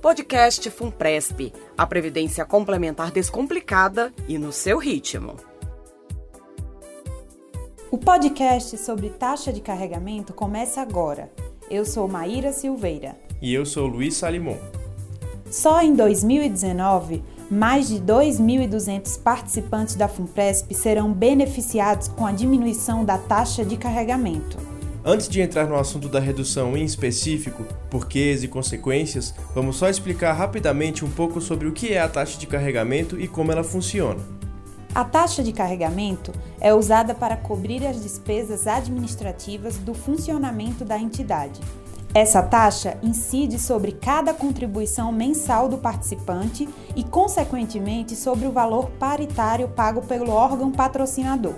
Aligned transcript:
Podcast 0.00 0.70
Funpresp, 0.70 1.52
a 1.76 1.86
previdência 1.86 2.44
complementar 2.44 3.10
descomplicada 3.10 4.12
e 4.28 4.38
no 4.38 4.52
seu 4.52 4.78
ritmo. 4.78 5.36
O 7.90 7.98
podcast 7.98 8.76
sobre 8.78 9.10
taxa 9.10 9.52
de 9.52 9.60
carregamento 9.60 10.32
começa 10.32 10.80
agora. 10.80 11.32
Eu 11.70 11.84
sou 11.84 12.06
Maíra 12.06 12.52
Silveira. 12.52 13.16
E 13.40 13.52
eu 13.52 13.64
sou 13.64 13.86
Luiz 13.86 14.16
Salimon. 14.16 14.58
Só 15.50 15.80
em 15.80 15.94
2019, 15.94 17.22
mais 17.50 17.88
de 17.88 18.00
2.200 18.00 19.20
participantes 19.22 19.94
da 19.94 20.08
FUNPRESP 20.08 20.74
serão 20.74 21.12
beneficiados 21.12 22.08
com 22.08 22.26
a 22.26 22.32
diminuição 22.32 23.04
da 23.04 23.18
taxa 23.18 23.64
de 23.64 23.76
carregamento. 23.76 24.58
Antes 25.08 25.28
de 25.28 25.40
entrar 25.40 25.68
no 25.68 25.76
assunto 25.76 26.08
da 26.08 26.18
redução 26.18 26.76
em 26.76 26.84
específico, 26.84 27.64
porquês 27.88 28.42
e 28.42 28.48
consequências, 28.48 29.32
vamos 29.54 29.76
só 29.76 29.88
explicar 29.88 30.32
rapidamente 30.32 31.04
um 31.04 31.10
pouco 31.10 31.40
sobre 31.40 31.68
o 31.68 31.72
que 31.72 31.92
é 31.92 32.00
a 32.00 32.08
taxa 32.08 32.36
de 32.36 32.46
carregamento 32.48 33.16
e 33.20 33.28
como 33.28 33.52
ela 33.52 33.62
funciona. 33.62 34.18
A 34.92 35.04
taxa 35.04 35.44
de 35.44 35.52
carregamento 35.52 36.32
é 36.60 36.74
usada 36.74 37.14
para 37.14 37.36
cobrir 37.36 37.86
as 37.86 38.02
despesas 38.02 38.66
administrativas 38.66 39.76
do 39.78 39.94
funcionamento 39.94 40.84
da 40.84 40.98
entidade 40.98 41.60
essa 42.16 42.42
taxa 42.42 42.96
incide 43.02 43.58
sobre 43.58 43.92
cada 43.92 44.32
contribuição 44.32 45.12
mensal 45.12 45.68
do 45.68 45.76
participante 45.76 46.66
e, 46.94 47.04
consequentemente, 47.04 48.16
sobre 48.16 48.46
o 48.46 48.52
valor 48.52 48.88
paritário 48.92 49.68
pago 49.68 50.00
pelo 50.00 50.30
órgão 50.30 50.72
patrocinador. 50.72 51.52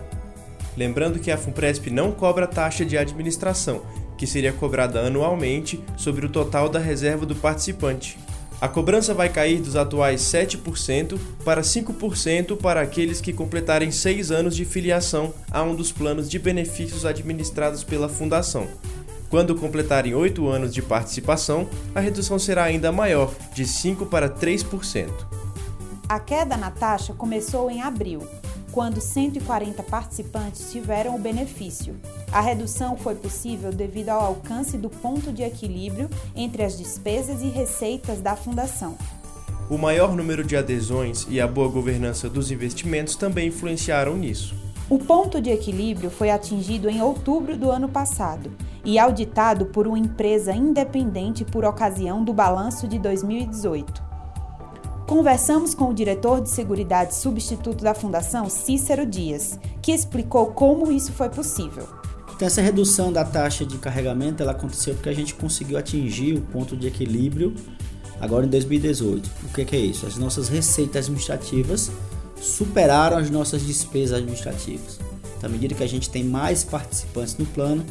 Lembrando 0.79 1.19
que 1.19 1.33
a 1.33 1.37
FUNPRESP 1.37 1.91
não 1.91 2.13
cobra 2.13 2.47
taxa 2.47 2.85
de 2.85 2.97
administração, 2.97 3.83
que 4.17 4.29
seria 4.29 4.53
cobrada 4.53 5.01
anualmente 5.01 5.83
sobre 5.97 6.25
o 6.25 6.29
total 6.29 6.69
da 6.69 6.79
reserva 6.79 7.27
do 7.27 7.35
participante. 7.35 8.17
A 8.61 8.69
cobrança 8.69 9.13
vai 9.13 9.29
cair 9.29 9.61
dos 9.61 9.75
atuais 9.75 10.21
7% 10.21 11.19
para 11.45 11.63
5% 11.63 12.57
para 12.57 12.81
aqueles 12.81 13.21
que 13.21 13.33
completarem 13.33 13.91
seis 13.91 14.31
anos 14.31 14.55
de 14.55 14.65
filiação 14.65 15.35
a 15.51 15.65
um 15.65 15.75
dos 15.75 15.91
planos 15.91 16.31
de 16.31 16.39
benefícios 16.39 17.05
administrados 17.05 17.83
pela 17.83 18.09
Fundação. 18.09 18.69
Quando 19.29 19.57
completarem 19.57 20.15
8 20.15 20.47
anos 20.49 20.73
de 20.73 20.81
participação, 20.81 21.69
a 21.93 21.99
redução 21.99 22.39
será 22.39 22.63
ainda 22.63 22.93
maior, 22.93 23.35
de 23.53 23.65
5% 23.65 24.09
para 24.09 24.31
3%. 24.31 25.09
A 26.09 26.21
queda 26.21 26.57
na 26.57 26.71
taxa 26.71 27.13
começou 27.13 27.69
em 27.69 27.83
abril, 27.83 28.27
quando 28.73 29.01
140 29.01 29.83
participantes 29.83 30.71
tiveram 30.71 31.15
o 31.15 31.19
benefício. 31.19 31.97
A 32.31 32.41
redução 32.41 32.97
foi 32.97 33.15
possível 33.15 33.73
devido 33.73 34.11
ao 34.11 34.21
alcance 34.21 34.77
do 34.77 34.91
ponto 34.91 35.33
de 35.33 35.43
equilíbrio 35.43 36.09
entre 36.35 36.63
as 36.63 36.77
despesas 36.77 37.43
e 37.43 37.49
receitas 37.49 38.21
da 38.21 38.37
Fundação. 38.37 38.97
O 39.71 39.77
maior 39.77 40.17
número 40.17 40.43
de 40.43 40.57
adesões 40.57 41.27
e 41.29 41.41
a 41.41 41.47
boa 41.47 41.69
governança 41.69 42.29
dos 42.29 42.51
investimentos 42.51 43.17
também 43.17 43.49
influenciaram 43.49 44.17
nisso. 44.17 44.55
O 44.89 44.99
ponto 44.99 45.43
de 45.43 45.51
equilíbrio 45.51 46.09
foi 46.09 46.31
atingido 46.31 46.89
em 46.89 47.03
outubro 47.03 47.59
do 47.59 47.71
ano 47.71 47.91
passado 47.91 48.51
e 48.83 48.99
auditado 48.99 49.67
por 49.67 49.87
uma 49.87 49.99
empresa 49.99 50.55
independente 50.55 51.45
por 51.45 51.63
ocasião 51.67 52.25
do 52.25 52.33
balanço 52.33 52.89
de 52.89 52.99
2018. 52.99 54.08
Conversamos 55.09 55.75
com 55.75 55.89
o 55.89 55.95
diretor 55.95 56.43
de 56.43 56.51
Seguridade 56.51 57.15
substituto 57.15 57.83
da 57.83 57.95
Fundação, 57.95 58.51
Cícero 58.51 59.07
Dias, 59.07 59.59
que 59.81 59.91
explicou 59.91 60.49
como 60.49 60.93
isso 60.93 61.13
foi 61.13 61.31
possível. 61.31 61.89
Então, 62.37 62.47
essa 62.47 62.61
redução 62.61 63.11
da 63.11 63.25
taxa 63.25 63.65
de 63.65 63.79
carregamento 63.79 64.43
ela 64.43 64.53
aconteceu 64.53 64.93
porque 64.93 65.09
a 65.09 65.15
gente 65.15 65.33
conseguiu 65.33 65.79
atingir 65.79 66.35
o 66.35 66.43
ponto 66.43 66.77
de 66.77 66.87
equilíbrio 66.87 67.55
agora 68.21 68.45
em 68.45 68.51
2018. 68.51 69.31
O 69.45 69.55
que, 69.55 69.65
que 69.65 69.77
é 69.77 69.79
isso? 69.79 70.07
As 70.07 70.19
nossas 70.19 70.51
receitas 70.51 71.07
administrativas 71.07 71.91
superaram 72.39 73.17
as 73.17 73.31
nossas 73.31 73.63
despesas 73.63 74.19
administrativas. 74.19 75.01
Então, 75.39 75.49
à 75.49 75.51
medida 75.51 75.75
que 75.75 75.83
a 75.83 75.89
gente 75.89 76.11
tem 76.11 76.23
mais 76.23 76.65
participantes 76.65 77.35
no 77.39 77.47
plano, 77.47 77.83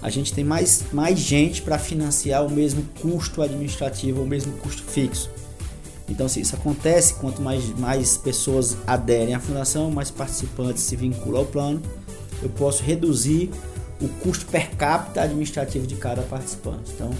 a 0.00 0.08
gente 0.08 0.32
tem 0.32 0.42
mais, 0.42 0.86
mais 0.90 1.18
gente 1.18 1.60
para 1.60 1.78
financiar 1.78 2.46
o 2.46 2.50
mesmo 2.50 2.82
custo 3.02 3.42
administrativo, 3.42 4.22
o 4.22 4.26
mesmo 4.26 4.54
custo 4.54 4.82
fixo. 4.84 5.28
Então, 6.08 6.28
se 6.28 6.40
isso 6.40 6.54
acontece, 6.54 7.14
quanto 7.14 7.42
mais, 7.42 7.68
mais 7.78 8.16
pessoas 8.16 8.76
aderem 8.86 9.34
à 9.34 9.40
fundação, 9.40 9.90
mais 9.90 10.10
participantes 10.10 10.82
se 10.82 10.94
vinculam 10.94 11.40
ao 11.40 11.46
plano, 11.46 11.82
eu 12.42 12.48
posso 12.48 12.82
reduzir 12.82 13.50
o 14.00 14.08
custo 14.20 14.46
per 14.46 14.70
capita 14.76 15.22
administrativo 15.22 15.86
de 15.86 15.96
cada 15.96 16.22
participante. 16.22 16.92
Então, 16.94 17.10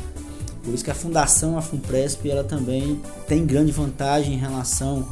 por 0.63 0.75
isso 0.75 0.85
que 0.85 0.91
a 0.91 0.95
fundação, 0.95 1.57
a 1.57 1.63
FUNPRESP, 1.63 2.29
ela 2.29 2.45
também 2.45 3.01
tem 3.27 3.47
grande 3.47 3.73
vantagem 3.73 4.35
em 4.35 4.39
relação 4.39 5.07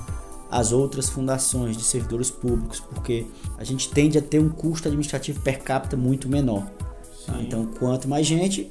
às 0.51 0.73
outras 0.73 1.09
fundações 1.09 1.77
de 1.77 1.85
servidores 1.85 2.31
públicos, 2.31 2.81
porque 2.81 3.27
a 3.57 3.65
gente 3.65 3.89
tende 3.89 4.19
a 4.19 4.23
ter 4.23 4.41
um 4.41 4.49
custo 4.49 4.89
administrativo 4.89 5.41
per 5.41 5.61
capita 5.61 5.97
muito 5.97 6.29
menor. 6.29 6.67
Tá? 7.27 7.41
Então, 7.41 7.67
quanto 7.67 8.09
mais 8.09 8.27
gente, 8.27 8.71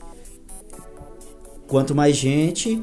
quanto 1.68 1.96
mais 1.96 2.16
gente, 2.16 2.82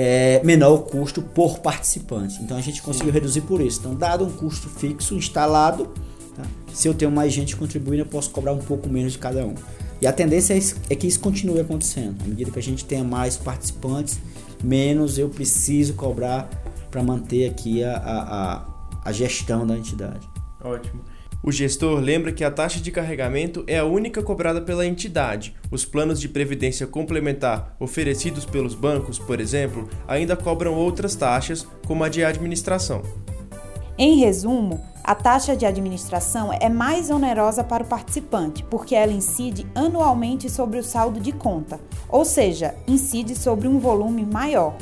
é, 0.00 0.40
menor 0.44 0.74
o 0.74 0.78
custo 0.78 1.20
por 1.20 1.58
participante. 1.58 2.40
Então, 2.40 2.56
a 2.56 2.60
gente 2.60 2.80
conseguiu 2.80 3.08
Sim. 3.08 3.14
reduzir 3.14 3.40
por 3.40 3.60
isso. 3.60 3.80
Então, 3.80 3.96
dado 3.96 4.24
um 4.24 4.30
custo 4.30 4.68
fixo 4.68 5.16
instalado, 5.16 5.88
tá? 6.36 6.44
se 6.72 6.86
eu 6.86 6.94
tenho 6.94 7.10
mais 7.10 7.32
gente 7.32 7.56
contribuindo, 7.56 8.02
eu 8.02 8.06
posso 8.06 8.30
cobrar 8.30 8.52
um 8.52 8.58
pouco 8.58 8.88
menos 8.88 9.14
de 9.14 9.18
cada 9.18 9.44
um. 9.44 9.56
E 10.00 10.06
a 10.06 10.12
tendência 10.12 10.54
é, 10.54 10.60
é 10.90 10.94
que 10.94 11.08
isso 11.08 11.18
continue 11.18 11.58
acontecendo. 11.58 12.22
À 12.22 12.28
medida 12.28 12.48
que 12.48 12.58
a 12.60 12.62
gente 12.62 12.84
tenha 12.84 13.02
mais 13.02 13.36
participantes, 13.36 14.20
menos 14.62 15.18
eu 15.18 15.28
preciso 15.28 15.94
cobrar 15.94 16.48
para 16.92 17.02
manter 17.02 17.50
aqui 17.50 17.82
a, 17.82 17.96
a, 17.96 18.64
a 19.04 19.12
gestão 19.12 19.66
da 19.66 19.76
entidade. 19.76 20.30
Ótimo. 20.62 21.00
O 21.42 21.52
gestor 21.52 22.00
lembra 22.00 22.32
que 22.32 22.42
a 22.42 22.50
taxa 22.50 22.80
de 22.80 22.90
carregamento 22.90 23.62
é 23.68 23.78
a 23.78 23.84
única 23.84 24.22
cobrada 24.22 24.60
pela 24.60 24.84
entidade. 24.84 25.54
Os 25.70 25.84
planos 25.84 26.20
de 26.20 26.28
previdência 26.28 26.86
complementar 26.86 27.76
oferecidos 27.78 28.44
pelos 28.44 28.74
bancos, 28.74 29.20
por 29.20 29.40
exemplo, 29.40 29.88
ainda 30.08 30.36
cobram 30.36 30.74
outras 30.74 31.14
taxas, 31.14 31.66
como 31.86 32.02
a 32.02 32.08
de 32.08 32.24
administração. 32.24 33.02
Em 33.96 34.18
resumo, 34.18 34.80
a 35.02 35.14
taxa 35.14 35.56
de 35.56 35.64
administração 35.64 36.52
é 36.52 36.68
mais 36.68 37.08
onerosa 37.08 37.64
para 37.64 37.82
o 37.82 37.86
participante, 37.86 38.62
porque 38.64 38.94
ela 38.94 39.12
incide 39.12 39.66
anualmente 39.74 40.50
sobre 40.50 40.78
o 40.78 40.84
saldo 40.84 41.18
de 41.18 41.32
conta, 41.32 41.80
ou 42.08 42.24
seja, 42.24 42.74
incide 42.86 43.34
sobre 43.34 43.66
um 43.66 43.78
volume 43.78 44.26
maior. 44.26 44.76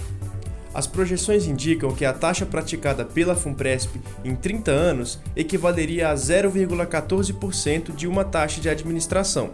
As 0.76 0.86
projeções 0.86 1.46
indicam 1.46 1.90
que 1.94 2.04
a 2.04 2.12
taxa 2.12 2.44
praticada 2.44 3.02
pela 3.02 3.34
FUNPRESP 3.34 3.98
em 4.22 4.36
30 4.36 4.70
anos 4.70 5.18
equivaleria 5.34 6.10
a 6.10 6.14
0,14% 6.14 7.96
de 7.96 8.06
uma 8.06 8.26
taxa 8.26 8.60
de 8.60 8.68
administração. 8.68 9.52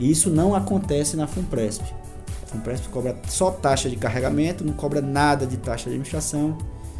E 0.00 0.10
isso 0.10 0.28
não 0.28 0.56
acontece 0.56 1.16
na 1.16 1.28
FUNPRESP. 1.28 1.84
A 2.42 2.46
FUNPRESP 2.46 2.88
cobra 2.88 3.16
só 3.28 3.52
taxa 3.52 3.88
de 3.88 3.94
carregamento, 3.94 4.64
não 4.64 4.72
cobra 4.72 5.00
nada 5.00 5.46
de 5.46 5.58
taxa 5.58 5.84
de 5.84 5.90
administração. 5.90 6.58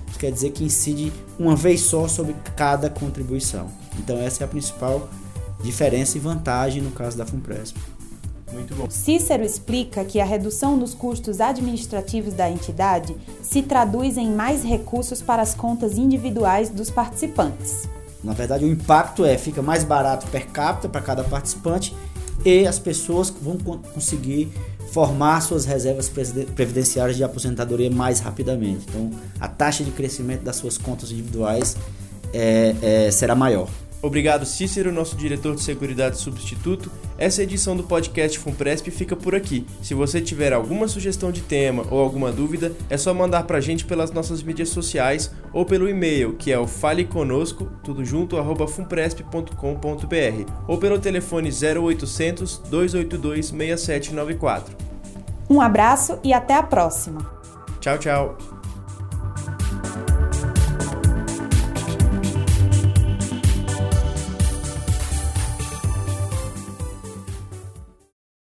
Isso 0.09 0.21
quer 0.21 0.31
dizer 0.31 0.53
que 0.53 0.63
incide 0.63 1.13
uma 1.37 1.57
vez 1.57 1.81
só 1.81 2.07
sobre 2.07 2.37
cada 2.55 2.89
contribuição. 2.89 3.69
Então 3.99 4.19
essa 4.19 4.45
é 4.45 4.47
a 4.47 4.49
principal 4.49 5.09
diferença 5.61 6.17
e 6.17 6.21
vantagem 6.21 6.81
no 6.81 6.93
caso 6.93 7.19
da 7.19 7.27
FUNPRESP. 7.27 7.98
Muito 8.53 8.75
bom. 8.75 8.87
Cícero 8.89 9.45
explica 9.45 10.05
que 10.05 10.21
a 10.21 10.25
redução 10.25 10.79
dos 10.79 10.95
custos 10.95 11.41
administrativos 11.41 12.35
da 12.35 12.51
entidade 12.51 13.17
se 13.43 13.63
traduz 13.63 14.17
em 14.17 14.31
mais 14.31 14.63
recursos 14.63 15.21
para 15.21 15.43
as 15.43 15.55
contas 15.55 15.99
individuais 15.99 16.71
dos 16.71 16.91
participantes. 16.91 17.89
Na 18.23 18.33
verdade, 18.33 18.65
o 18.65 18.69
impacto 18.69 19.25
é 19.25 19.39
fica 19.39 19.63
mais 19.63 19.85
barato 19.85 20.27
per 20.29 20.47
capita 20.49 20.89
para 20.89 21.01
cada 21.01 21.23
participante 21.23 21.95
e 22.45 22.67
as 22.67 22.79
pessoas 22.79 23.31
vão 23.31 23.57
conseguir 23.59 24.51
formar 24.91 25.41
suas 25.43 25.65
reservas 25.65 26.09
previdenciárias 26.09 27.17
de 27.17 27.23
aposentadoria 27.23 27.91
mais 27.91 28.21
rapidamente. 28.21 28.87
Então, 28.89 29.11
a 29.39 29.47
taxa 29.47 29.85
de 29.85 29.91
crescimento 29.91 30.43
das 30.43 30.57
suas 30.57 30.79
contas 30.79 31.13
individuais 31.13 31.77
é, 32.33 32.75
é, 32.83 33.11
será 33.11 33.35
maior. 33.35 33.69
Obrigado, 34.01 34.47
Cícero, 34.47 34.93
nosso 34.93 35.17
diretor 35.17 35.57
de 35.57 35.63
Seguridade 35.63 36.19
Substituto. 36.19 36.91
Essa 37.17 37.43
edição 37.43 37.77
do 37.77 37.83
podcast 37.83 38.39
Funpresp 38.39 38.91
fica 38.91 39.17
por 39.17 39.35
aqui. 39.35 39.67
Se 39.83 39.93
você 39.93 40.21
tiver 40.21 40.53
alguma 40.53 40.87
sugestão 40.87 41.33
de 41.33 41.41
tema 41.41 41.85
ou 41.91 41.99
alguma 41.99 42.31
dúvida, 42.31 42.73
é 42.89 42.97
só 42.97 43.13
mandar 43.13 43.43
pra 43.43 43.61
gente 43.61 43.85
pelas 43.85 44.13
nossas 44.13 44.43
mídias 44.43 44.69
sociais 44.69 45.33
ou 45.53 45.65
pelo 45.65 45.89
e-mail, 45.89 46.35
que 46.35 46.53
é 46.53 46.59
o 46.59 46.67
faleconosco, 46.67 47.69
tudo 47.83 48.05
junto, 48.05 48.37
arroba 48.37 48.69
funpresp.com.br 48.69 50.53
ou 50.69 50.79
pelo 50.79 50.99
telefone 50.99 51.51
0800 51.51 52.59
282 52.71 53.47
6794. 53.47 54.77
Um 55.51 55.61
abraço 55.61 56.19
e 56.23 56.33
até 56.33 56.55
a 56.55 56.63
próxima. 56.63 57.29
Tchau, 57.81 57.99
tchau. 57.99 58.58